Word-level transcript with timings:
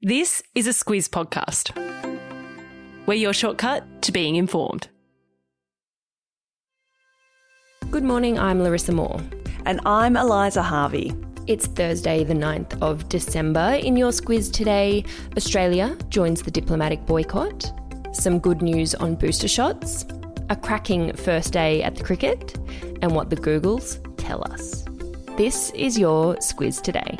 This 0.00 0.44
is 0.54 0.68
a 0.68 0.70
Squiz 0.70 1.08
podcast. 1.08 1.74
We're 3.06 3.14
your 3.14 3.32
shortcut 3.32 4.00
to 4.02 4.12
being 4.12 4.36
informed. 4.36 4.86
Good 7.90 8.04
morning, 8.04 8.38
I'm 8.38 8.62
Larissa 8.62 8.92
Moore. 8.92 9.20
And 9.66 9.80
I'm 9.84 10.16
Eliza 10.16 10.62
Harvey. 10.62 11.12
It's 11.48 11.66
Thursday, 11.66 12.22
the 12.22 12.34
9th 12.34 12.80
of 12.80 13.08
December. 13.08 13.80
In 13.82 13.96
your 13.96 14.12
Squiz 14.12 14.52
today, 14.52 15.04
Australia 15.36 15.98
joins 16.10 16.42
the 16.42 16.52
diplomatic 16.52 17.04
boycott, 17.04 17.72
some 18.12 18.38
good 18.38 18.62
news 18.62 18.94
on 18.94 19.16
booster 19.16 19.48
shots, 19.48 20.06
a 20.48 20.54
cracking 20.54 21.12
first 21.16 21.52
day 21.52 21.82
at 21.82 21.96
the 21.96 22.04
cricket, 22.04 22.56
and 23.02 23.16
what 23.16 23.30
the 23.30 23.36
Googles 23.36 23.98
tell 24.16 24.44
us. 24.52 24.84
This 25.36 25.70
is 25.70 25.98
your 25.98 26.36
Squiz 26.36 26.80
today. 26.80 27.18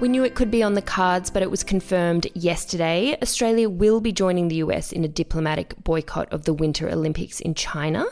We 0.00 0.08
knew 0.08 0.24
it 0.24 0.34
could 0.34 0.50
be 0.50 0.62
on 0.62 0.74
the 0.74 0.82
cards, 0.82 1.30
but 1.30 1.42
it 1.42 1.50
was 1.50 1.62
confirmed 1.62 2.26
yesterday. 2.34 3.16
Australia 3.22 3.70
will 3.70 4.00
be 4.00 4.12
joining 4.12 4.48
the 4.48 4.56
US 4.56 4.90
in 4.90 5.04
a 5.04 5.08
diplomatic 5.08 5.74
boycott 5.82 6.30
of 6.32 6.44
the 6.44 6.52
Winter 6.52 6.90
Olympics 6.90 7.40
in 7.40 7.54
China. 7.54 8.04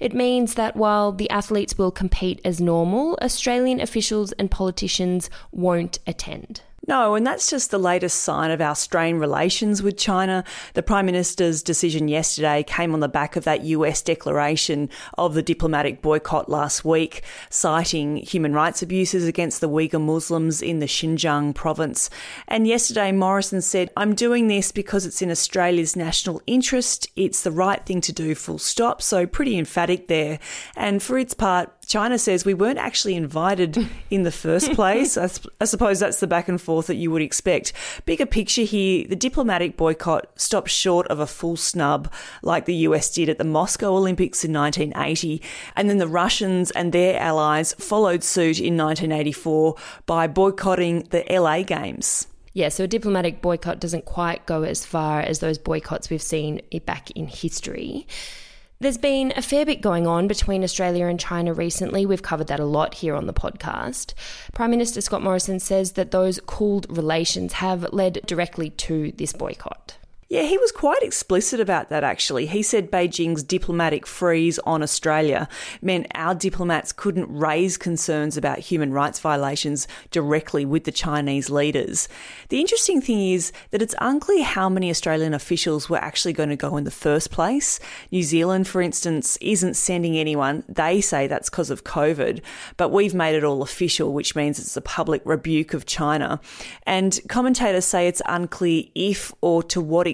It 0.00 0.14
means 0.14 0.54
that 0.54 0.76
while 0.76 1.12
the 1.12 1.28
athletes 1.30 1.76
will 1.76 1.90
compete 1.90 2.40
as 2.44 2.60
normal, 2.60 3.18
Australian 3.22 3.80
officials 3.80 4.32
and 4.32 4.50
politicians 4.50 5.28
won't 5.52 5.98
attend. 6.06 6.62
No, 6.88 7.16
and 7.16 7.26
that's 7.26 7.50
just 7.50 7.72
the 7.72 7.78
latest 7.78 8.20
sign 8.20 8.52
of 8.52 8.60
our 8.60 8.76
strained 8.76 9.20
relations 9.20 9.82
with 9.82 9.96
China. 9.96 10.44
The 10.74 10.82
Prime 10.84 11.06
Minister's 11.06 11.62
decision 11.62 12.06
yesterday 12.06 12.62
came 12.62 12.94
on 12.94 13.00
the 13.00 13.08
back 13.08 13.34
of 13.34 13.42
that 13.42 13.64
US 13.64 14.02
declaration 14.02 14.88
of 15.18 15.34
the 15.34 15.42
diplomatic 15.42 16.00
boycott 16.00 16.48
last 16.48 16.84
week, 16.84 17.22
citing 17.50 18.18
human 18.18 18.52
rights 18.52 18.82
abuses 18.82 19.26
against 19.26 19.60
the 19.60 19.68
Uyghur 19.68 20.00
Muslims 20.00 20.62
in 20.62 20.78
the 20.78 20.86
Xinjiang 20.86 21.56
province. 21.56 22.08
And 22.46 22.68
yesterday, 22.68 23.10
Morrison 23.10 23.62
said, 23.62 23.90
I'm 23.96 24.14
doing 24.14 24.46
this 24.46 24.70
because 24.70 25.06
it's 25.06 25.22
in 25.22 25.30
Australia's 25.30 25.96
national 25.96 26.40
interest. 26.46 27.08
It's 27.16 27.42
the 27.42 27.50
right 27.50 27.84
thing 27.84 28.00
to 28.02 28.12
do, 28.12 28.36
full 28.36 28.58
stop. 28.58 29.02
So, 29.02 29.26
pretty 29.26 29.58
emphatic 29.58 30.06
there. 30.06 30.38
And 30.76 31.02
for 31.02 31.18
its 31.18 31.34
part, 31.34 31.72
China 31.86 32.18
says 32.18 32.44
we 32.44 32.54
weren't 32.54 32.78
actually 32.78 33.14
invited 33.14 33.88
in 34.10 34.24
the 34.24 34.32
first 34.32 34.72
place. 34.72 35.16
I, 35.16 35.30
I, 35.60 35.64
suppose 35.64 36.00
that's 36.00 36.20
the 36.20 36.26
back 36.26 36.48
and 36.48 36.60
forth 36.60 36.88
that 36.88 36.96
you 36.96 37.10
would 37.10 37.22
expect. 37.22 37.72
Bigger 38.04 38.26
picture 38.26 38.62
here, 38.62 39.06
the 39.06 39.16
diplomatic 39.16 39.76
boycott 39.76 40.28
stopped 40.34 40.70
short 40.70 41.06
of 41.06 41.20
a 41.20 41.26
full 41.26 41.56
snub 41.56 42.12
like 42.42 42.64
the 42.64 42.74
US 42.74 43.14
did 43.14 43.28
at 43.28 43.38
the 43.38 43.44
Moscow 43.44 43.94
Olympics 43.94 44.44
in 44.44 44.52
1980. 44.52 45.40
And 45.76 45.88
then 45.88 45.98
the 45.98 46.08
Russians 46.08 46.72
and 46.72 46.92
their 46.92 47.20
allies 47.20 47.72
followed 47.74 48.24
suit 48.24 48.58
in 48.58 48.76
1984 48.76 49.76
by 50.06 50.26
boycotting 50.26 51.06
the 51.10 51.24
LA 51.30 51.62
Games. 51.62 52.26
Yeah, 52.52 52.70
so 52.70 52.84
a 52.84 52.88
diplomatic 52.88 53.42
boycott 53.42 53.80
doesn't 53.80 54.06
quite 54.06 54.46
go 54.46 54.62
as 54.62 54.84
far 54.84 55.20
as 55.20 55.40
those 55.40 55.58
boycotts 55.58 56.08
we've 56.08 56.22
seen 56.22 56.62
back 56.86 57.10
in 57.10 57.26
history. 57.26 58.06
There's 58.78 58.98
been 58.98 59.32
a 59.34 59.40
fair 59.40 59.64
bit 59.64 59.80
going 59.80 60.06
on 60.06 60.28
between 60.28 60.62
Australia 60.62 61.06
and 61.06 61.18
China 61.18 61.54
recently. 61.54 62.04
We've 62.04 62.20
covered 62.20 62.48
that 62.48 62.60
a 62.60 62.66
lot 62.66 62.92
here 62.92 63.14
on 63.14 63.26
the 63.26 63.32
podcast. 63.32 64.12
Prime 64.52 64.70
Minister 64.70 65.00
Scott 65.00 65.22
Morrison 65.22 65.60
says 65.60 65.92
that 65.92 66.10
those 66.10 66.40
cooled 66.44 66.86
relations 66.94 67.54
have 67.54 67.90
led 67.94 68.20
directly 68.26 68.68
to 68.70 69.12
this 69.12 69.32
boycott. 69.32 69.96
Yeah, 70.28 70.42
he 70.42 70.58
was 70.58 70.72
quite 70.72 71.04
explicit 71.04 71.60
about 71.60 71.88
that 71.90 72.02
actually. 72.02 72.46
He 72.46 72.60
said 72.60 72.90
Beijing's 72.90 73.44
diplomatic 73.44 74.08
freeze 74.08 74.58
on 74.60 74.82
Australia 74.82 75.48
meant 75.80 76.08
our 76.16 76.34
diplomats 76.34 76.90
couldn't 76.90 77.32
raise 77.32 77.76
concerns 77.76 78.36
about 78.36 78.58
human 78.58 78.92
rights 78.92 79.20
violations 79.20 79.86
directly 80.10 80.64
with 80.64 80.82
the 80.82 80.90
Chinese 80.90 81.48
leaders. 81.48 82.08
The 82.48 82.60
interesting 82.60 83.00
thing 83.00 83.34
is 83.34 83.52
that 83.70 83.82
it's 83.82 83.94
unclear 84.00 84.42
how 84.42 84.68
many 84.68 84.90
Australian 84.90 85.32
officials 85.32 85.88
were 85.88 85.98
actually 86.02 86.32
going 86.32 86.48
to 86.48 86.56
go 86.56 86.76
in 86.76 86.82
the 86.82 86.90
first 86.90 87.30
place. 87.30 87.78
New 88.10 88.24
Zealand, 88.24 88.66
for 88.66 88.82
instance, 88.82 89.38
isn't 89.40 89.74
sending 89.74 90.18
anyone. 90.18 90.64
They 90.68 91.00
say 91.00 91.28
that's 91.28 91.50
because 91.50 91.70
of 91.70 91.84
COVID, 91.84 92.42
but 92.76 92.90
we've 92.90 93.14
made 93.14 93.36
it 93.36 93.44
all 93.44 93.62
official, 93.62 94.12
which 94.12 94.34
means 94.34 94.58
it's 94.58 94.76
a 94.76 94.80
public 94.80 95.22
rebuke 95.24 95.72
of 95.72 95.86
China. 95.86 96.40
And 96.82 97.20
commentators 97.28 97.84
say 97.84 98.08
it's 98.08 98.22
unclear 98.26 98.82
if 98.96 99.32
or 99.40 99.62
to 99.62 99.80
what 99.80 100.08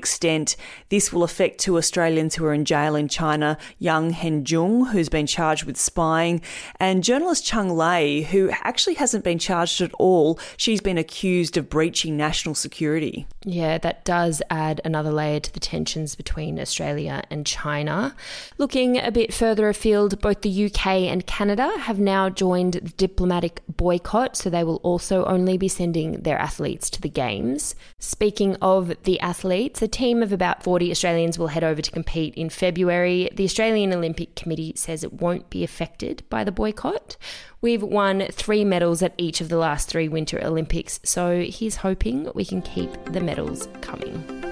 this 0.89 1.13
will 1.13 1.23
affect 1.23 1.61
two 1.61 1.77
Australians 1.77 2.35
who 2.35 2.45
are 2.45 2.55
in 2.55 2.65
jail 2.65 2.95
in 2.95 3.09
China, 3.09 3.59
Yang 3.79 4.13
Hengjun, 4.15 4.91
who's 4.91 5.09
been 5.09 5.27
charged 5.27 5.65
with 5.65 5.77
spying, 5.77 6.41
and 6.79 7.05
journalist 7.05 7.47
Cheng 7.47 7.71
Lei, 7.71 8.23
who 8.23 8.51
actually 8.63 8.95
hasn't 8.95 9.25
been 9.25 9.39
charged 9.39 9.81
at 9.81 9.93
all. 9.95 10.39
She's 10.57 10.81
been 10.81 10.99
accused 10.99 11.57
of 11.57 11.69
breaching 11.69 12.17
national 12.17 12.55
security. 12.55 13.27
Yeah, 13.45 13.79
that 13.79 14.05
does 14.05 14.43
add 14.51 14.81
another 14.85 15.11
layer 15.11 15.41
to 15.41 15.53
the 15.53 15.61
tensions 15.61 16.15
between 16.15 16.59
Australia 16.59 17.23
and 17.31 17.47
China. 17.47 18.15
Looking 18.59 18.99
a 18.99 19.11
bit 19.11 19.35
further 19.35 19.69
afield, 19.69 20.21
both 20.21 20.43
the 20.43 20.67
UK 20.67 20.87
and 20.87 21.27
Canada 21.27 21.73
have 21.81 21.99
now 21.99 22.29
joined 22.29 22.75
the 22.75 22.81
diplomatic 22.81 23.63
boycott, 23.69 24.37
so 24.37 24.51
they 24.51 24.65
will 24.65 24.81
also 24.83 25.25
only 25.25 25.59
be 25.59 25.69
sending 25.69 26.23
their 26.23 26.39
athletes 26.39 26.91
to 26.91 27.01
the 27.01 27.09
Games. 27.09 27.75
Speaking 27.99 28.57
of 28.63 28.95
the 29.05 29.21
athletes, 29.21 29.83
a 29.83 29.89
team 29.93 30.23
of 30.23 30.33
about 30.33 30.63
40 30.63 30.91
Australians 30.91 31.39
will 31.39 31.49
head 31.49 31.63
over 31.63 31.81
to 31.81 31.91
compete 31.91 32.35
in 32.35 32.51
February. 32.51 33.29
The 33.33 33.45
Australian 33.45 33.93
Olympic 33.93 34.35
Committee 34.35 34.73
says 34.77 35.05
it 35.05 35.21
won't 35.21 35.51
be 35.51 35.63
affected 35.63 36.25
by 36.29 36.43
the 36.43 36.51
boycott. 36.51 37.17
We've 37.61 37.83
won 37.83 38.27
three 38.33 38.65
medals 38.65 39.03
at 39.03 39.15
each 39.19 39.41
of 39.41 39.49
the 39.49 39.59
last 39.59 39.89
three 39.89 40.09
Winter 40.09 40.43
Olympics, 40.43 40.99
so 41.05 41.43
he's 41.43 41.77
hoping 41.77 42.29
we 42.35 42.45
can 42.45 42.63
keep 42.63 42.91
the 43.13 43.21
medals 43.21 43.69
coming. 43.81 44.43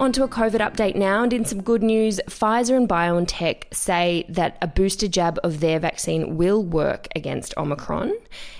On 0.00 0.12
to 0.12 0.24
a 0.24 0.28
COVID 0.28 0.60
update 0.60 0.96
now, 0.96 1.22
and 1.22 1.30
in 1.30 1.44
some 1.44 1.62
good 1.62 1.82
news, 1.82 2.22
Pfizer 2.26 2.74
and 2.74 2.88
BioNTech 2.88 3.64
say 3.74 4.24
that 4.30 4.56
a 4.62 4.66
booster 4.66 5.08
jab 5.08 5.38
of 5.44 5.60
their 5.60 5.78
vaccine 5.78 6.38
will 6.38 6.64
work 6.64 7.06
against 7.14 7.52
Omicron. 7.58 8.14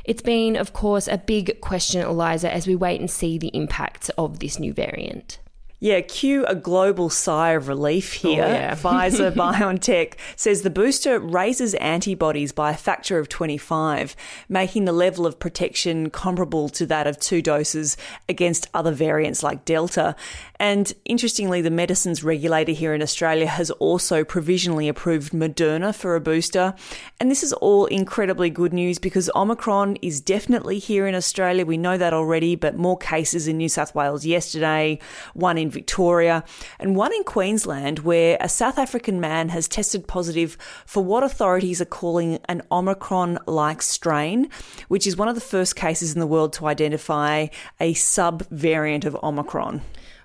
It's 0.04 0.20
been, 0.20 0.54
of 0.54 0.74
course, 0.74 1.08
a 1.08 1.16
big 1.16 1.62
question, 1.62 2.02
Eliza, 2.02 2.52
as 2.52 2.66
we 2.66 2.76
wait 2.76 3.00
and 3.00 3.10
see 3.10 3.38
the 3.38 3.48
impacts 3.48 4.10
of 4.10 4.40
this 4.40 4.58
new 4.58 4.74
variant. 4.74 5.38
Yeah, 5.82 6.02
cue 6.02 6.44
a 6.44 6.54
global 6.54 7.08
sigh 7.08 7.52
of 7.52 7.66
relief 7.66 8.20
oh, 8.22 8.28
here. 8.28 8.44
Oh, 8.44 8.48
yeah. 8.48 8.74
Pfizer 8.76 9.32
BioNTech 9.34 10.14
says 10.36 10.60
the 10.60 10.68
booster 10.68 11.18
raises 11.18 11.72
antibodies 11.74 12.52
by 12.52 12.72
a 12.72 12.76
factor 12.76 13.18
of 13.18 13.30
25, 13.30 14.14
making 14.48 14.84
the 14.84 14.92
level 14.92 15.26
of 15.26 15.38
protection 15.38 16.10
comparable 16.10 16.68
to 16.68 16.84
that 16.86 17.06
of 17.06 17.18
two 17.18 17.40
doses 17.40 17.96
against 18.28 18.68
other 18.74 18.92
variants 18.92 19.42
like 19.42 19.64
Delta. 19.64 20.14
And 20.58 20.92
interestingly, 21.06 21.62
the 21.62 21.70
medicines 21.70 22.22
regulator 22.22 22.72
here 22.72 22.92
in 22.92 23.00
Australia 23.00 23.46
has 23.46 23.70
also 23.72 24.22
provisionally 24.22 24.88
approved 24.88 25.32
Moderna 25.32 25.94
for 25.94 26.14
a 26.14 26.20
booster. 26.20 26.74
And 27.18 27.30
this 27.30 27.42
is 27.42 27.54
all 27.54 27.86
incredibly 27.86 28.50
good 28.50 28.74
news 28.74 28.98
because 28.98 29.30
Omicron 29.34 29.96
is 30.02 30.20
definitely 30.20 30.78
here 30.78 31.06
in 31.06 31.14
Australia. 31.14 31.64
We 31.64 31.78
know 31.78 31.96
that 31.96 32.12
already, 32.12 32.54
but 32.54 32.76
more 32.76 32.98
cases 32.98 33.48
in 33.48 33.56
New 33.56 33.70
South 33.70 33.94
Wales 33.94 34.26
yesterday, 34.26 34.98
one 35.32 35.56
in 35.56 35.69
Victoria, 35.70 36.44
and 36.78 36.96
one 36.96 37.12
in 37.14 37.24
Queensland, 37.24 38.00
where 38.00 38.36
a 38.40 38.48
South 38.48 38.78
African 38.78 39.20
man 39.20 39.48
has 39.50 39.68
tested 39.68 40.06
positive 40.06 40.58
for 40.86 41.04
what 41.04 41.22
authorities 41.22 41.80
are 41.80 41.86
calling 41.86 42.38
an 42.48 42.62
Omicron 42.70 43.38
like 43.46 43.82
strain, 43.82 44.48
which 44.88 45.06
is 45.06 45.16
one 45.16 45.28
of 45.28 45.34
the 45.34 45.40
first 45.40 45.76
cases 45.76 46.12
in 46.12 46.20
the 46.20 46.26
world 46.26 46.52
to 46.54 46.66
identify 46.66 47.46
a 47.80 47.94
sub 47.94 48.46
variant 48.50 49.04
of 49.04 49.16
Omicron 49.22 49.82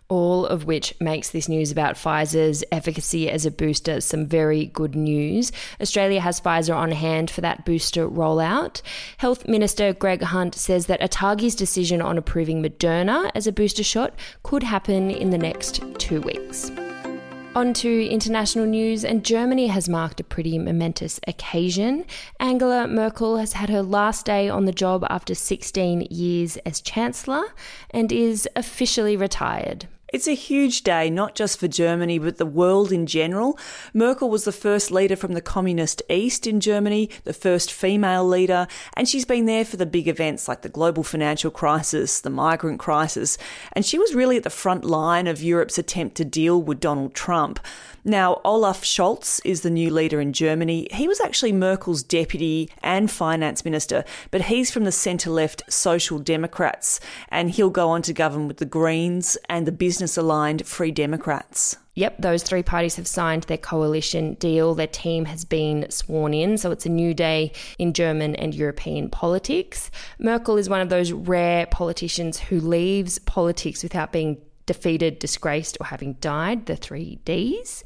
all 0.08 0.46
of 0.46 0.66
which 0.66 0.94
makes 1.00 1.30
this 1.30 1.50
news 1.50 1.72
about 1.72 1.96
Pfizer's 1.96 2.64
efficacy 2.72 3.30
as 3.30 3.46
a 3.46 3.52
booster 3.52 4.02
some 4.02 4.26
very 4.26 4.68
good 4.68 4.96
news. 4.96 5.52
Australia 5.82 6.22
has 6.22 6.40
Pfizer 6.40 6.76
on 6.76 6.92
hand 6.92 7.32
for 7.32 7.42
that 7.42 7.66
booster 7.66 8.08
rollout. 8.08 8.82
Health 9.18 9.48
Minister 9.48 9.94
Greg 9.94 10.22
Hunt 10.22 10.56
says 10.56 10.86
that 10.86 11.02
ATAGI's 11.02 11.56
decision 11.56 12.02
on 12.02 12.18
approving 12.18 12.62
Moderna 12.62 13.32
as 13.34 13.48
a 13.48 13.52
booster 13.52 13.84
shot 13.84 14.14
could 14.44 14.64
happen 14.64 15.10
in 15.10 15.32
the 15.32 15.38
next 15.38 15.82
two 15.98 16.22
weeks. 16.22 16.72
On 17.56 17.74
to 17.74 18.06
international 18.08 18.66
news, 18.66 19.06
and 19.06 19.24
Germany 19.24 19.68
has 19.68 19.88
marked 19.88 20.20
a 20.20 20.26
pretty 20.26 20.60
momentous 20.60 21.22
occasion. 21.26 22.04
Angela 22.38 22.86
Merkel 22.86 23.38
has 23.38 23.54
had 23.54 23.70
her 23.70 23.82
last 23.82 24.26
day 24.26 24.50
on 24.50 24.66
the 24.66 24.74
job 24.74 25.06
after 25.10 25.34
16 25.34 26.02
years 26.12 26.58
as 26.58 26.82
Chancellor 26.82 27.46
and 27.92 28.12
is 28.12 28.48
officially 28.58 29.16
retired. 29.16 29.88
It's 30.14 30.28
a 30.28 30.36
huge 30.36 30.84
day, 30.84 31.10
not 31.10 31.34
just 31.34 31.60
for 31.60 31.68
Germany, 31.68 32.20
but 32.20 32.38
the 32.38 32.46
world 32.46 32.92
in 32.92 33.08
general. 33.08 33.58
Merkel 33.92 34.30
was 34.30 34.46
the 34.46 34.52
first 34.52 34.92
leader 34.92 35.16
from 35.16 35.34
the 35.34 35.42
communist 35.42 36.04
East 36.10 36.46
in 36.46 36.60
Germany, 36.60 37.10
the 37.24 37.34
first 37.34 37.72
female 37.72 38.26
leader, 38.26 38.68
and 38.96 39.10
she's 39.10 39.26
been 39.26 39.48
there 39.48 39.66
for 39.66 39.78
the 39.78 39.86
big 39.86 40.08
events 40.08 40.48
like 40.48 40.62
the 40.62 40.70
global 40.70 41.02
financial 41.02 41.50
crisis, 41.50 42.22
the 42.22 42.30
migrant 42.30 42.80
crisis, 42.80 43.40
and 43.74 43.84
she 43.84 43.98
was 43.98 44.14
really 44.14 44.38
at 44.38 44.44
the 44.44 44.52
front 44.52 44.86
line 44.86 45.26
of 45.26 45.42
Europe's 45.42 45.80
attempt 45.80 46.16
to 46.18 46.24
deal 46.24 46.62
with 46.62 46.80
Donald 46.80 47.16
Trump. 47.16 47.60
Now, 48.08 48.40
Olaf 48.46 48.84
Scholz 48.84 49.42
is 49.44 49.62
the 49.62 49.72
new 49.72 49.90
leader 49.90 50.22
in 50.22 50.32
Germany. 50.32 50.88
He 50.92 51.08
was 51.08 51.20
actually 51.20 51.52
Merkel's 51.52 52.04
deputy 52.04 52.70
and 52.84 53.10
finance 53.10 53.66
minister, 53.66 54.06
but 54.30 54.44
he's 54.44 54.70
from 54.70 54.84
the 54.84 54.92
centre 54.92 55.32
left 55.32 55.64
Social 55.74 56.20
Democrats, 56.20 57.00
and 57.30 57.50
he'll 57.50 57.72
go 57.72 57.90
on 57.90 58.04
to 58.04 58.14
govern 58.14 58.48
with 58.48 58.58
the 58.58 58.66
Greens 58.66 59.36
and 59.50 59.66
the 59.66 59.72
business 59.72 59.95
aligned 60.18 60.66
Free 60.66 60.92
Democrats. 60.92 61.78
Yep, 61.96 62.18
those 62.20 62.44
three 62.44 62.64
parties 62.64 62.98
have 62.98 63.08
signed 63.08 63.44
their 63.44 63.58
coalition 63.58 64.34
deal. 64.34 64.76
Their 64.76 64.88
team 64.88 65.26
has 65.26 65.46
been 65.46 65.90
sworn 65.90 66.34
in, 66.34 66.58
so 66.58 66.72
it's 66.72 66.86
a 66.86 66.90
new 66.90 67.14
day 67.14 67.54
in 67.80 67.94
German 67.94 68.36
and 68.36 68.54
European 68.54 69.10
politics. 69.10 69.90
Merkel 70.20 70.58
is 70.58 70.70
one 70.70 70.82
of 70.82 70.90
those 70.90 71.14
rare 71.14 71.66
politicians 71.68 72.40
who 72.40 72.60
leaves 72.60 73.20
politics 73.20 73.82
without 73.82 74.12
being 74.12 74.42
defeated, 74.66 75.20
disgraced, 75.20 75.78
or 75.80 75.86
having 75.86 76.14
died, 76.14 76.66
the 76.66 76.76
three 76.76 77.20
Ds. 77.24 77.84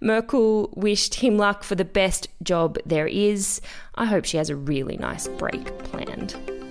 Merkel 0.00 0.72
wished 0.74 1.16
him 1.16 1.36
luck 1.36 1.62
for 1.62 1.74
the 1.74 1.84
best 1.84 2.28
job 2.42 2.78
there 2.84 3.06
is. 3.06 3.60
I 3.94 4.06
hope 4.06 4.24
she 4.24 4.38
has 4.38 4.50
a 4.50 4.56
really 4.56 4.96
nice 4.96 5.28
break 5.28 5.66
planned. 5.84 6.61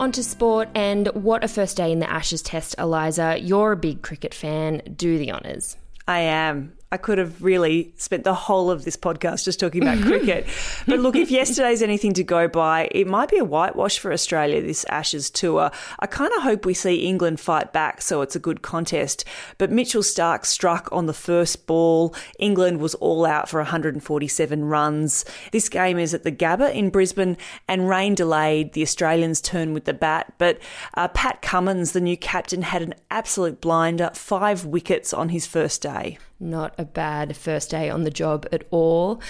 On 0.00 0.10
to 0.10 0.24
sport, 0.24 0.68
and 0.74 1.06
what 1.14 1.44
a 1.44 1.48
first 1.48 1.76
day 1.76 1.92
in 1.92 2.00
the 2.00 2.10
Ashes 2.10 2.42
test, 2.42 2.74
Eliza. 2.78 3.38
You're 3.40 3.72
a 3.72 3.76
big 3.76 4.02
cricket 4.02 4.34
fan. 4.34 4.82
Do 4.96 5.18
the 5.18 5.30
honours. 5.30 5.76
I 6.08 6.20
am. 6.20 6.72
I 6.92 6.96
could 6.96 7.18
have 7.18 7.42
really 7.42 7.92
spent 7.96 8.24
the 8.24 8.34
whole 8.34 8.70
of 8.70 8.84
this 8.84 8.96
podcast 8.96 9.44
just 9.44 9.58
talking 9.58 9.82
about 9.82 10.00
cricket. 10.02 10.46
But 10.86 11.00
look, 11.00 11.16
if 11.16 11.30
yesterday's 11.30 11.82
anything 11.82 12.12
to 12.14 12.22
go 12.22 12.46
by, 12.46 12.88
it 12.92 13.06
might 13.06 13.28
be 13.28 13.38
a 13.38 13.44
whitewash 13.44 13.98
for 13.98 14.12
Australia, 14.12 14.62
this 14.62 14.84
Ashes 14.88 15.28
tour. 15.30 15.70
I 15.98 16.06
kind 16.06 16.32
of 16.36 16.42
hope 16.42 16.64
we 16.64 16.74
see 16.74 17.06
England 17.06 17.40
fight 17.40 17.72
back 17.72 18.00
so 18.00 18.22
it's 18.22 18.36
a 18.36 18.38
good 18.38 18.62
contest. 18.62 19.24
But 19.58 19.72
Mitchell 19.72 20.02
Starc 20.02 20.44
struck 20.46 20.88
on 20.92 21.06
the 21.06 21.12
first 21.12 21.66
ball. 21.66 22.14
England 22.38 22.78
was 22.80 22.94
all 22.96 23.26
out 23.26 23.48
for 23.48 23.58
147 23.58 24.64
runs. 24.64 25.24
This 25.52 25.68
game 25.68 25.98
is 25.98 26.14
at 26.14 26.22
the 26.22 26.32
Gabba 26.32 26.72
in 26.72 26.90
Brisbane, 26.90 27.36
and 27.68 27.88
rain 27.88 28.14
delayed 28.14 28.72
the 28.72 28.82
Australians' 28.82 29.40
turn 29.40 29.74
with 29.74 29.84
the 29.84 29.94
bat. 29.94 30.34
But 30.38 30.58
uh, 30.94 31.08
Pat 31.08 31.42
Cummins, 31.42 31.92
the 31.92 32.00
new 32.00 32.16
captain, 32.16 32.62
had 32.62 32.82
an 32.82 32.94
absolute 33.10 33.60
blinder, 33.60 34.10
five 34.14 34.64
wickets 34.64 35.12
on 35.12 35.30
his 35.30 35.46
first 35.46 35.82
day. 35.82 36.18
Not 36.44 36.74
a 36.76 36.84
bad 36.84 37.36
first 37.36 37.70
day 37.70 37.88
on 37.88 38.04
the 38.04 38.10
job 38.10 38.46
at 38.52 38.66
all. 38.70 39.20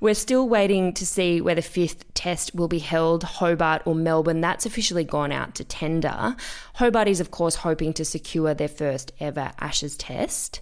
We're 0.00 0.14
still 0.14 0.48
waiting 0.48 0.92
to 0.94 1.06
see 1.06 1.40
where 1.40 1.54
the 1.54 1.62
fifth 1.62 2.12
test 2.12 2.56
will 2.56 2.66
be 2.66 2.80
held, 2.80 3.22
Hobart 3.22 3.82
or 3.86 3.94
Melbourne. 3.94 4.40
That's 4.40 4.66
officially 4.66 5.04
gone 5.04 5.30
out 5.30 5.54
to 5.54 5.64
tender. 5.64 6.34
Hobart 6.74 7.06
is, 7.06 7.20
of 7.20 7.30
course, 7.30 7.54
hoping 7.54 7.92
to 7.94 8.04
secure 8.04 8.52
their 8.52 8.68
first 8.68 9.12
ever 9.20 9.52
Ashes 9.60 9.96
test. 9.96 10.60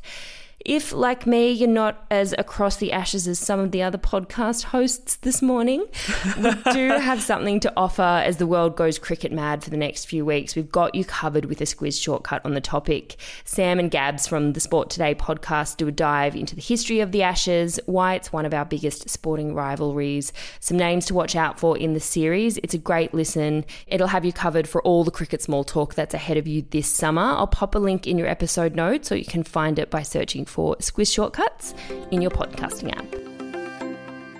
If, 0.60 0.92
like 0.92 1.26
me, 1.26 1.50
you're 1.50 1.68
not 1.68 2.06
as 2.10 2.34
across 2.38 2.76
the 2.76 2.92
ashes 2.92 3.28
as 3.28 3.38
some 3.38 3.60
of 3.60 3.70
the 3.70 3.82
other 3.82 3.98
podcast 3.98 4.64
hosts 4.64 5.16
this 5.16 5.42
morning, 5.42 5.84
we 6.38 6.50
do 6.72 6.88
have 6.98 7.20
something 7.22 7.60
to 7.60 7.72
offer 7.76 8.02
as 8.02 8.38
the 8.38 8.46
world 8.46 8.74
goes 8.74 8.98
cricket 8.98 9.30
mad 9.30 9.62
for 9.62 9.70
the 9.70 9.76
next 9.76 10.06
few 10.06 10.24
weeks. 10.24 10.56
We've 10.56 10.70
got 10.70 10.94
you 10.94 11.04
covered 11.04 11.46
with 11.46 11.60
a 11.60 11.64
squiz 11.64 12.00
shortcut 12.00 12.44
on 12.46 12.54
the 12.54 12.60
topic. 12.60 13.16
Sam 13.44 13.78
and 13.78 13.90
Gabs 13.90 14.26
from 14.26 14.54
the 14.54 14.60
Sport 14.60 14.88
Today 14.88 15.14
podcast 15.14 15.76
do 15.76 15.88
a 15.88 15.92
dive 15.92 16.34
into 16.34 16.54
the 16.54 16.62
history 16.62 17.00
of 17.00 17.12
the 17.12 17.22
Ashes, 17.22 17.78
why 17.86 18.14
it's 18.14 18.32
one 18.32 18.46
of 18.46 18.54
our 18.54 18.64
biggest 18.64 19.10
sporting 19.10 19.54
rivalries, 19.54 20.32
some 20.60 20.78
names 20.78 21.04
to 21.06 21.14
watch 21.14 21.36
out 21.36 21.58
for 21.58 21.76
in 21.76 21.92
the 21.92 22.00
series. 22.00 22.56
It's 22.58 22.74
a 22.74 22.78
great 22.78 23.12
listen. 23.12 23.64
It'll 23.86 24.08
have 24.08 24.24
you 24.24 24.32
covered 24.32 24.68
for 24.68 24.80
all 24.82 25.04
the 25.04 25.10
cricket 25.10 25.42
small 25.42 25.64
talk 25.64 25.94
that's 25.94 26.14
ahead 26.14 26.38
of 26.38 26.46
you 26.46 26.62
this 26.70 26.88
summer. 26.88 27.22
I'll 27.22 27.46
pop 27.46 27.74
a 27.74 27.78
link 27.78 28.06
in 28.06 28.16
your 28.16 28.28
episode 28.28 28.74
notes 28.74 29.08
so 29.08 29.14
you 29.14 29.24
can 29.24 29.42
find 29.42 29.78
it 29.78 29.90
by 29.90 30.02
searching 30.02 30.43
for 30.44 30.76
Squiz 30.76 31.12
Shortcuts 31.12 31.74
in 32.10 32.22
your 32.22 32.30
podcasting 32.30 32.96
app. 32.96 33.24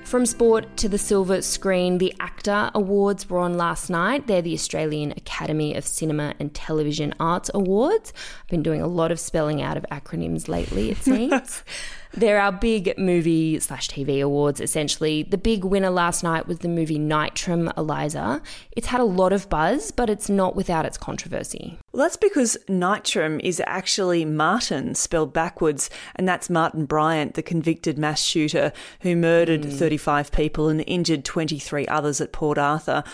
From 0.05 0.27
sport 0.27 0.77
to 0.77 0.89
the 0.89 0.99
silver 0.99 1.43
screen, 1.43 1.99
the 1.99 2.15
AACTA 2.21 2.73
Awards 2.75 3.29
were 3.29 3.41
on 3.41 3.56
last 3.56 3.91
night. 3.91 4.27
They're 4.27 4.43
the 4.43 4.53
Australian 4.53 5.12
Academy 5.12 5.75
of 5.75 5.85
Cinema 5.85 6.35
and 6.39 6.55
Television 6.55 7.15
Arts 7.19 7.51
Awards. 7.53 8.12
I've 8.43 8.49
been 8.49 8.62
doing 8.62 8.81
a 8.81 8.87
lot 8.87 9.11
of 9.11 9.19
spelling 9.19 9.61
out 9.61 9.77
of 9.77 9.85
acronyms 9.91 10.47
lately, 10.47 10.91
it 10.91 10.99
seems. 11.03 11.65
They're 12.12 12.39
our 12.39 12.53
big 12.53 12.97
movie 12.97 13.59
slash 13.59 13.89
TV 13.89 14.23
awards, 14.23 14.61
essentially. 14.61 15.25
The 15.25 15.39
big 15.39 15.65
winner 15.65 15.91
last 15.91 16.23
night 16.23 16.47
was 16.47 16.59
the 16.59 16.69
movie 16.69 16.99
Nitram, 16.99 17.77
Eliza. 17.77 18.41
It's 18.71 18.87
had 18.87 19.01
a 19.01 19.05
lot 19.05 19.33
of 19.33 19.49
buzz, 19.49 19.91
but 19.91 20.09
it's 20.09 20.29
not 20.29 20.55
without 20.55 20.85
its 20.87 20.97
controversy. 20.99 21.79
Well, 21.94 22.02
that's 22.02 22.17
because 22.17 22.58
Nitram 22.69 23.41
is 23.44 23.62
actually 23.69 24.25
Martin 24.25 24.96
spelled 24.96 25.32
backwards, 25.32 25.91
and 26.17 26.26
that's 26.26 26.50
Martin 26.50 26.87
Bryant, 26.87 27.35
the 27.35 27.43
convicted 27.43 27.99
mass 27.99 28.20
shooter 28.20 28.73
who 29.02 29.14
murdered 29.14 29.62
mm. 29.62 29.73
35 29.73 30.32
people 30.32 30.69
and 30.69 30.82
injured 30.88 31.25
23 31.25 31.87
others 31.87 32.20
at 32.20 32.32
Port 32.32 32.58
Arthur. 32.58 33.05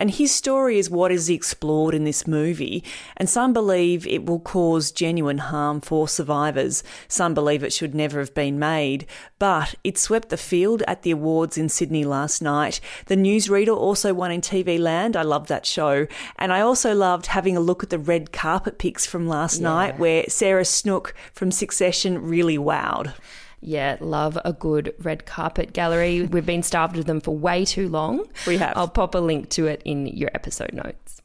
And 0.00 0.10
his 0.10 0.34
story 0.34 0.78
is 0.78 0.88
what 0.88 1.12
is 1.12 1.28
explored 1.28 1.94
in 1.94 2.04
this 2.04 2.26
movie. 2.26 2.82
And 3.18 3.28
some 3.28 3.52
believe 3.52 4.06
it 4.06 4.24
will 4.24 4.40
cause 4.40 4.90
genuine 4.90 5.36
harm 5.36 5.82
for 5.82 6.08
survivors. 6.08 6.82
Some 7.06 7.34
believe 7.34 7.62
it 7.62 7.74
should 7.74 7.94
never 7.94 8.18
have 8.18 8.32
been 8.32 8.58
made. 8.58 9.04
But 9.38 9.74
it 9.84 9.98
swept 9.98 10.30
the 10.30 10.38
field 10.38 10.82
at 10.86 11.02
the 11.02 11.10
awards 11.10 11.58
in 11.58 11.68
Sydney 11.68 12.04
last 12.04 12.40
night. 12.40 12.80
The 13.06 13.16
newsreader 13.16 13.76
also 13.76 14.14
won 14.14 14.30
in 14.30 14.40
TV 14.40 14.78
Land. 14.78 15.16
I 15.16 15.22
love 15.22 15.48
that 15.48 15.66
show. 15.66 16.06
And 16.36 16.50
I 16.50 16.62
also 16.62 16.94
loved 16.94 17.26
having 17.26 17.54
a 17.54 17.60
look 17.60 17.82
at 17.82 17.90
the 17.90 17.98
red 17.98 18.29
carpet 18.32 18.78
pics 18.78 19.06
from 19.06 19.28
last 19.28 19.60
yeah. 19.60 19.68
night 19.68 19.98
where 19.98 20.24
Sarah 20.28 20.64
Snook 20.64 21.14
from 21.32 21.50
Succession 21.50 22.22
really 22.22 22.58
wowed. 22.58 23.14
Yeah, 23.60 23.98
love 24.00 24.38
a 24.44 24.52
good 24.52 24.94
red 25.00 25.26
carpet 25.26 25.72
gallery. 25.72 26.22
We've 26.22 26.46
been 26.46 26.62
starved 26.62 26.96
of 26.96 27.04
them 27.04 27.20
for 27.20 27.36
way 27.36 27.64
too 27.64 27.88
long. 27.88 28.26
We 28.46 28.56
have. 28.56 28.72
I'll 28.76 28.88
pop 28.88 29.14
a 29.14 29.18
link 29.18 29.50
to 29.50 29.66
it 29.66 29.82
in 29.84 30.06
your 30.06 30.30
episode 30.34 30.72
notes. 30.72 31.20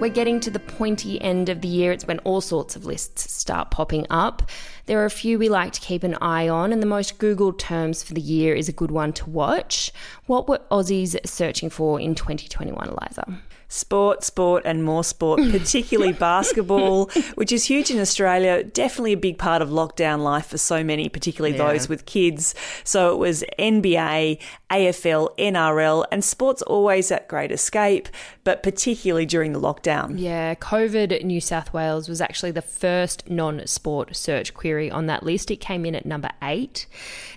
We're 0.00 0.08
getting 0.08 0.40
to 0.40 0.50
the 0.50 0.60
pointy 0.60 1.20
end 1.20 1.50
of 1.50 1.60
the 1.60 1.68
year. 1.68 1.92
It's 1.92 2.06
when 2.06 2.20
all 2.20 2.40
sorts 2.40 2.74
of 2.74 2.86
lists 2.86 3.30
start 3.30 3.70
popping 3.70 4.06
up. 4.08 4.48
There 4.86 4.98
are 5.02 5.04
a 5.04 5.10
few 5.10 5.38
we 5.38 5.50
like 5.50 5.72
to 5.72 5.80
keep 5.80 6.04
an 6.04 6.16
eye 6.22 6.48
on, 6.48 6.72
and 6.72 6.80
the 6.80 6.86
most 6.86 7.18
Googled 7.18 7.58
terms 7.58 8.02
for 8.02 8.14
the 8.14 8.20
year 8.20 8.54
is 8.54 8.66
a 8.66 8.72
good 8.72 8.90
one 8.90 9.12
to 9.12 9.28
watch. 9.28 9.92
What 10.24 10.48
were 10.48 10.62
Aussies 10.70 11.18
searching 11.26 11.68
for 11.68 12.00
in 12.00 12.14
2021, 12.14 12.88
Eliza? 12.88 13.40
Sport, 13.70 14.24
sport, 14.24 14.62
and 14.66 14.84
more 14.84 15.02
sport, 15.02 15.40
particularly 15.50 16.12
basketball, 16.30 17.06
which 17.36 17.52
is 17.52 17.64
huge 17.64 17.90
in 17.90 17.98
Australia. 17.98 18.62
Definitely 18.62 19.14
a 19.14 19.16
big 19.16 19.38
part 19.38 19.62
of 19.62 19.70
lockdown 19.70 20.22
life 20.22 20.46
for 20.46 20.58
so 20.58 20.84
many, 20.84 21.08
particularly 21.08 21.56
yeah. 21.56 21.68
those 21.68 21.88
with 21.88 22.04
kids. 22.04 22.54
So 22.84 23.14
it 23.14 23.16
was 23.16 23.44
NBA, 23.58 24.38
AFL, 24.70 25.36
NRL, 25.38 26.04
and 26.12 26.22
sports 26.22 26.62
always 26.62 27.08
that 27.08 27.28
great 27.28 27.52
escape, 27.52 28.08
but 28.44 28.62
particularly 28.62 29.24
during 29.24 29.52
the 29.52 29.60
lockdown. 29.60 30.18
Yeah, 30.18 30.54
COVID 30.56 31.24
New 31.24 31.40
South 31.40 31.72
Wales 31.72 32.08
was 32.08 32.20
actually 32.20 32.50
the 32.50 32.62
first 32.62 33.30
non 33.30 33.66
sport 33.66 34.14
search 34.16 34.52
query 34.52 34.90
on 34.90 35.06
that 35.06 35.22
list. 35.22 35.50
It 35.50 35.56
came 35.56 35.86
in 35.86 35.94
at 35.94 36.04
number 36.04 36.30
eight. 36.42 36.86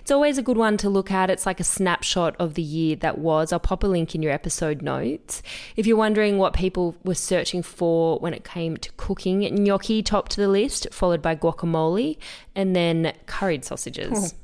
It's 0.00 0.10
always 0.10 0.36
a 0.36 0.42
good 0.42 0.56
one 0.58 0.76
to 0.78 0.90
look 0.90 1.10
at. 1.10 1.30
It's 1.30 1.46
like 1.46 1.60
a 1.60 1.64
snapshot 1.64 2.36
of 2.38 2.54
the 2.54 2.62
year 2.62 2.96
that 2.96 3.18
was. 3.18 3.52
I'll 3.52 3.60
pop 3.60 3.84
a 3.84 3.86
link 3.86 4.14
in 4.14 4.22
your 4.22 4.32
episode 4.32 4.82
notes. 4.82 5.42
If 5.76 5.86
you're 5.86 5.96
wondering, 5.96 6.23
wondering 6.24 6.38
what 6.38 6.54
people 6.54 6.96
were 7.04 7.14
searching 7.14 7.62
for 7.62 8.18
when 8.18 8.32
it 8.32 8.44
came 8.44 8.78
to 8.78 8.90
cooking. 8.96 9.40
Gnocchi 9.40 10.02
topped 10.02 10.36
the 10.36 10.48
list, 10.48 10.86
followed 10.90 11.20
by 11.20 11.36
guacamole, 11.36 12.16
and 12.54 12.74
then 12.74 13.12
curried 13.26 13.64
sausages. 13.64 14.32
Oh. 14.34 14.38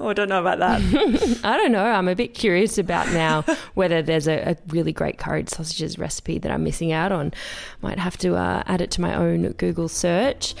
Oh, 0.00 0.08
I 0.08 0.12
don't 0.12 0.28
know 0.28 0.40
about 0.40 0.58
that. 0.58 1.40
I 1.44 1.56
don't 1.56 1.72
know. 1.72 1.82
I'm 1.82 2.06
a 2.06 2.14
bit 2.14 2.34
curious 2.34 2.78
about 2.78 3.08
now 3.08 3.42
whether 3.74 4.02
there's 4.02 4.28
a, 4.28 4.50
a, 4.50 4.56
really 4.68 4.92
great 4.92 5.18
curried 5.18 5.48
sausages 5.48 5.98
recipe 5.98 6.38
that 6.38 6.52
I'm 6.52 6.62
missing 6.62 6.92
out 6.92 7.10
on. 7.10 7.32
Might 7.80 7.98
have 7.98 8.16
to 8.18 8.36
uh, 8.36 8.62
add 8.66 8.80
it 8.80 8.92
to 8.92 9.00
my 9.00 9.14
own 9.14 9.50
Google 9.52 9.88
search. 9.88 10.54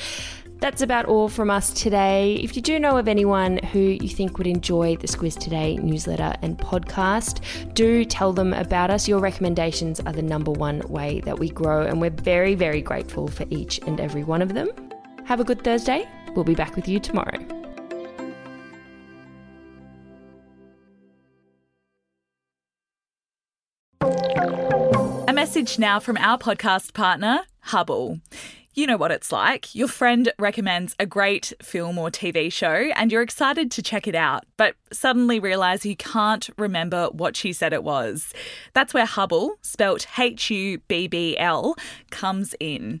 That's 0.60 0.82
about 0.82 1.06
all 1.06 1.28
from 1.28 1.50
us 1.50 1.72
today. 1.72 2.34
If 2.42 2.56
you 2.56 2.62
do 2.62 2.80
know 2.80 2.96
of 2.98 3.06
anyone 3.06 3.58
who 3.58 3.78
you 3.78 4.08
think 4.08 4.38
would 4.38 4.46
enjoy 4.46 4.96
the 4.96 5.06
Squiz 5.06 5.38
Today 5.38 5.76
newsletter 5.76 6.34
and 6.42 6.58
podcast, 6.58 7.74
do 7.74 8.04
tell 8.04 8.32
them 8.32 8.52
about 8.52 8.90
us. 8.90 9.06
Your 9.06 9.20
recommendations 9.20 10.00
are 10.00 10.12
the 10.12 10.22
number 10.22 10.50
one 10.50 10.80
way 10.88 11.20
that 11.20 11.38
we 11.38 11.48
grow, 11.48 11.82
and 11.86 12.00
we're 12.00 12.10
very, 12.10 12.56
very 12.56 12.82
grateful 12.82 13.28
for 13.28 13.46
each 13.50 13.78
and 13.86 14.00
every 14.00 14.24
one 14.24 14.42
of 14.42 14.54
them. 14.54 14.70
Have 15.26 15.38
a 15.38 15.44
good 15.44 15.62
Thursday. 15.62 16.08
We'll 16.34 16.44
be 16.44 16.56
back 16.56 16.74
with 16.74 16.88
you 16.88 16.98
tomorrow. 16.98 17.38
A 25.28 25.32
message 25.32 25.78
now 25.78 26.00
from 26.00 26.16
our 26.16 26.36
podcast 26.36 26.94
partner. 26.94 27.40
Hubbl. 27.68 28.20
You 28.78 28.86
know 28.86 28.96
what 28.96 29.10
it's 29.10 29.32
like. 29.32 29.74
Your 29.74 29.88
friend 29.88 30.32
recommends 30.38 30.94
a 31.00 31.04
great 31.04 31.52
film 31.60 31.98
or 31.98 32.12
TV 32.12 32.52
show 32.52 32.92
and 32.94 33.10
you're 33.10 33.22
excited 33.22 33.72
to 33.72 33.82
check 33.82 34.06
it 34.06 34.14
out, 34.14 34.44
but 34.56 34.76
suddenly 34.92 35.40
realize 35.40 35.84
you 35.84 35.96
can't 35.96 36.48
remember 36.56 37.08
what 37.08 37.34
she 37.34 37.52
said 37.52 37.72
it 37.72 37.82
was. 37.82 38.32
That's 38.74 38.94
where 38.94 39.04
Hubbl, 39.04 39.50
spelt 39.62 40.06
H 40.16 40.48
U 40.52 40.78
B 40.86 41.08
B 41.08 41.36
L, 41.36 41.74
comes 42.12 42.54
in. 42.60 43.00